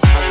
[0.00, 0.25] Bye.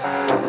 [0.00, 0.39] Podcast.